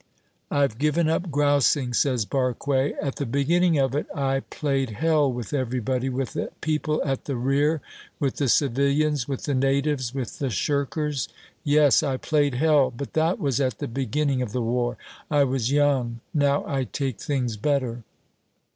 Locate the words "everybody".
5.53-6.09